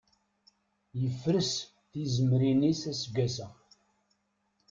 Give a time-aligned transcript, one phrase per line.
[1.01, 1.49] Yefres
[1.91, 3.47] tizemmrin-is aseggas-a.